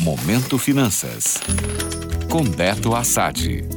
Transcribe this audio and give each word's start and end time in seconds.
Momento 0.00 0.56
Finanças. 0.56 1.36
Com 2.30 2.42
Beto 2.42 2.94
Assad. 2.94 3.68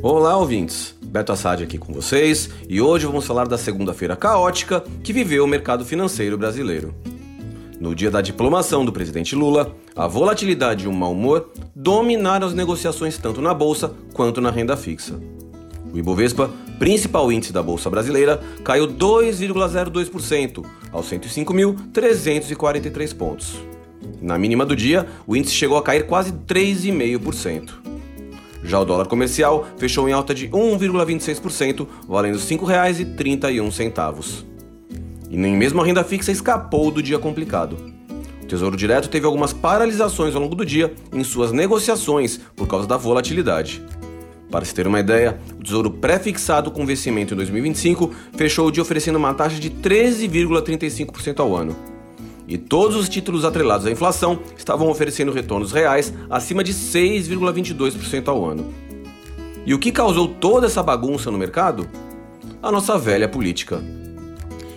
Olá, 0.00 0.36
ouvintes. 0.36 0.94
Beto 1.02 1.32
Assad 1.32 1.64
aqui 1.64 1.78
com 1.78 1.92
vocês 1.92 2.48
e 2.68 2.80
hoje 2.80 3.06
vamos 3.06 3.26
falar 3.26 3.48
da 3.48 3.58
segunda-feira 3.58 4.14
caótica 4.14 4.84
que 5.02 5.12
viveu 5.12 5.42
o 5.42 5.48
mercado 5.48 5.84
financeiro 5.84 6.38
brasileiro. 6.38 6.94
No 7.80 7.92
dia 7.92 8.08
da 8.08 8.20
diplomação 8.20 8.84
do 8.84 8.92
presidente 8.92 9.34
Lula, 9.34 9.74
a 9.96 10.06
volatilidade 10.06 10.84
e 10.84 10.88
o 10.88 10.92
mau 10.92 11.10
humor 11.10 11.50
dominaram 11.74 12.46
as 12.46 12.54
negociações 12.54 13.18
tanto 13.18 13.42
na 13.42 13.52
bolsa 13.52 13.92
quanto 14.12 14.40
na 14.40 14.52
renda 14.52 14.76
fixa. 14.76 15.18
O 15.92 15.98
Ibovespa, 15.98 16.52
principal 16.78 17.32
índice 17.32 17.52
da 17.52 17.64
bolsa 17.64 17.90
brasileira, 17.90 18.40
caiu 18.62 18.86
2,02% 18.86 20.64
aos 20.92 21.10
105.343 21.10 23.16
pontos. 23.16 23.73
Na 24.20 24.38
mínima 24.38 24.64
do 24.64 24.74
dia, 24.74 25.06
o 25.26 25.36
índice 25.36 25.54
chegou 25.54 25.76
a 25.76 25.82
cair 25.82 26.06
quase 26.06 26.32
3,5%. 26.32 27.84
Já 28.64 28.80
o 28.80 28.84
dólar 28.84 29.06
comercial 29.06 29.66
fechou 29.76 30.08
em 30.08 30.12
alta 30.12 30.34
de 30.34 30.48
1,26%, 30.48 31.86
valendo 32.08 32.38
R$ 32.38 32.44
5,31. 32.44 34.44
E 35.30 35.36
nem 35.36 35.54
mesmo 35.54 35.82
a 35.82 35.84
renda 35.84 36.02
fixa 36.02 36.32
escapou 36.32 36.90
do 36.90 37.02
dia 37.02 37.18
complicado. 37.18 37.76
O 38.42 38.46
Tesouro 38.46 38.76
Direto 38.76 39.08
teve 39.08 39.26
algumas 39.26 39.52
paralisações 39.52 40.34
ao 40.34 40.40
longo 40.40 40.54
do 40.54 40.64
dia 40.64 40.94
em 41.12 41.24
suas 41.24 41.52
negociações 41.52 42.40
por 42.56 42.66
causa 42.66 42.86
da 42.86 42.96
volatilidade. 42.96 43.82
Para 44.50 44.64
se 44.64 44.74
ter 44.74 44.86
uma 44.86 45.00
ideia, 45.00 45.38
o 45.58 45.62
Tesouro 45.62 45.90
pré-fixado 45.90 46.70
com 46.70 46.86
vencimento 46.86 47.34
em 47.34 47.36
2025 47.36 48.14
fechou 48.36 48.68
o 48.68 48.70
dia 48.70 48.82
oferecendo 48.82 49.16
uma 49.16 49.34
taxa 49.34 49.58
de 49.58 49.68
13,35% 49.68 51.40
ao 51.40 51.56
ano. 51.56 51.93
E 52.46 52.58
todos 52.58 52.96
os 52.96 53.08
títulos 53.08 53.44
atrelados 53.44 53.86
à 53.86 53.90
inflação 53.90 54.38
estavam 54.56 54.88
oferecendo 54.88 55.32
retornos 55.32 55.72
reais 55.72 56.12
acima 56.28 56.62
de 56.62 56.74
6,22% 56.74 58.28
ao 58.28 58.44
ano. 58.44 58.72
E 59.66 59.72
o 59.72 59.78
que 59.78 59.90
causou 59.90 60.28
toda 60.28 60.66
essa 60.66 60.82
bagunça 60.82 61.30
no 61.30 61.38
mercado? 61.38 61.88
A 62.62 62.70
nossa 62.70 62.98
velha 62.98 63.28
política. 63.28 63.82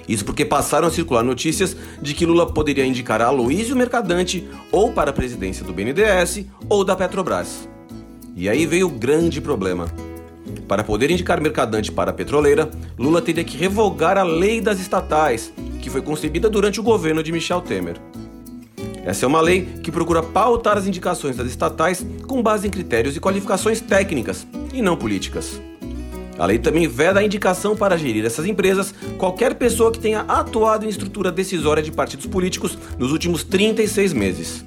Isso 0.07 0.23
porque 0.23 0.45
passaram 0.45 0.87
a 0.87 0.91
circular 0.91 1.23
notícias 1.23 1.75
de 2.01 2.13
que 2.13 2.25
Lula 2.25 2.45
poderia 2.45 2.85
indicar 2.85 3.21
a 3.21 3.25
Aloysio 3.25 3.75
Mercadante 3.75 4.47
ou 4.71 4.93
para 4.93 5.09
a 5.09 5.13
presidência 5.13 5.65
do 5.65 5.73
BNDES 5.73 6.45
ou 6.69 6.85
da 6.85 6.95
Petrobras. 6.95 7.67
E 8.33 8.47
aí 8.47 8.65
veio 8.65 8.87
o 8.87 8.91
grande 8.91 9.41
problema. 9.41 9.87
Para 10.67 10.83
poder 10.83 11.11
indicar 11.11 11.41
mercadante 11.41 11.91
para 11.91 12.11
a 12.11 12.13
petroleira, 12.13 12.69
Lula 12.97 13.21
teria 13.21 13.43
que 13.43 13.57
revogar 13.57 14.17
a 14.17 14.23
lei 14.23 14.61
das 14.61 14.79
estatais, 14.79 15.51
que 15.87 15.91
foi 15.91 16.01
concebida 16.01 16.49
durante 16.49 16.81
o 16.81 16.83
governo 16.83 17.23
de 17.23 17.31
Michel 17.31 17.61
Temer. 17.61 17.95
Essa 19.05 19.25
é 19.25 19.27
uma 19.27 19.39
lei 19.39 19.61
que 19.81 19.89
procura 19.89 20.21
pautar 20.21 20.77
as 20.77 20.85
indicações 20.85 21.37
das 21.37 21.47
estatais 21.47 22.05
com 22.27 22.43
base 22.43 22.67
em 22.67 22.69
critérios 22.69 23.15
e 23.15 23.21
qualificações 23.21 23.79
técnicas 23.79 24.45
e 24.73 24.81
não 24.81 24.97
políticas. 24.97 25.61
A 26.37 26.45
lei 26.45 26.59
também 26.59 26.89
veda 26.89 27.21
a 27.21 27.23
indicação 27.23 27.73
para 27.73 27.97
gerir 27.97 28.25
essas 28.25 28.45
empresas 28.45 28.93
qualquer 29.17 29.55
pessoa 29.55 29.93
que 29.93 29.99
tenha 29.99 30.25
atuado 30.27 30.85
em 30.85 30.89
estrutura 30.89 31.31
decisória 31.31 31.81
de 31.81 31.89
partidos 31.89 32.25
políticos 32.25 32.77
nos 32.99 33.13
últimos 33.13 33.45
36 33.45 34.11
meses. 34.11 34.65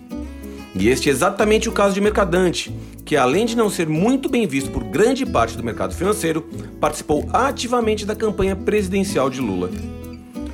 E 0.75 0.89
este 0.89 1.11
é 1.11 1.13
exatamente 1.13 1.69
o 1.69 1.73
caso 1.73 1.93
de 1.93 2.01
Mercadante, 2.01 2.75
que 3.05 3.15
além 3.15 3.45
de 3.45 3.55
não 3.55 3.69
ser 3.69 3.87
muito 3.87 4.27
bem 4.27 4.47
visto 4.47 4.71
por 4.71 4.85
grande 4.85 5.27
parte 5.27 5.55
do 5.55 5.63
mercado 5.63 5.95
financeiro, 5.95 6.49
participou 6.81 7.29
ativamente 7.31 8.07
da 8.07 8.17
campanha 8.17 8.57
presidencial 8.57 9.29
de 9.29 9.43
Lula. 9.43 9.69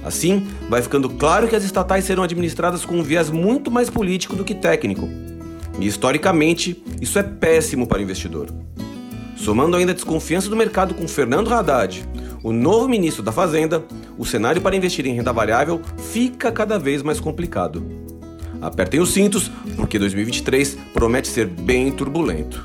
Assim, 0.06 0.46
vai 0.68 0.80
ficando 0.80 1.10
claro 1.10 1.48
que 1.48 1.56
as 1.56 1.64
estatais 1.64 2.04
serão 2.04 2.22
administradas 2.22 2.84
com 2.84 2.94
um 2.94 3.02
viés 3.02 3.28
muito 3.28 3.72
mais 3.72 3.90
político 3.90 4.36
do 4.36 4.44
que 4.44 4.54
técnico. 4.54 5.08
E 5.80 5.86
historicamente, 5.88 6.80
isso 7.00 7.18
é 7.18 7.24
péssimo 7.24 7.88
para 7.88 7.98
o 7.98 8.02
investidor. 8.02 8.46
Somando 9.36 9.76
ainda 9.76 9.90
a 9.90 9.94
desconfiança 9.94 10.48
do 10.48 10.54
mercado 10.54 10.94
com 10.94 11.08
Fernando 11.08 11.52
Haddad, 11.52 12.08
o 12.40 12.52
novo 12.52 12.88
ministro 12.88 13.20
da 13.20 13.32
Fazenda, 13.32 13.84
o 14.16 14.24
cenário 14.24 14.62
para 14.62 14.76
investir 14.76 15.04
em 15.06 15.12
renda 15.12 15.32
variável 15.32 15.80
fica 16.12 16.52
cada 16.52 16.78
vez 16.78 17.02
mais 17.02 17.18
complicado. 17.18 17.84
Apertem 18.62 19.00
os 19.00 19.10
cintos, 19.10 19.50
porque 19.74 19.98
2023 19.98 20.78
promete 20.94 21.26
ser 21.26 21.48
bem 21.48 21.90
turbulento. 21.90 22.64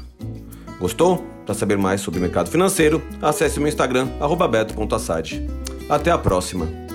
Gostou? 0.80 1.26
Para 1.44 1.56
saber 1.56 1.78
mais 1.78 2.02
sobre 2.02 2.20
o 2.20 2.22
mercado 2.22 2.52
financeiro, 2.52 3.02
acesse 3.20 3.58
o 3.58 3.62
meu 3.62 3.70
Instagram, 3.70 4.08
beto.assad. 4.48 5.44
Até 5.90 6.12
a 6.12 6.20
próxima! 6.20 6.91